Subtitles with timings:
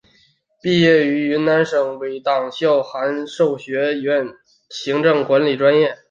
[0.63, 4.33] 毕业于云南省委党校函授学院
[4.67, 5.95] 行政管理专业。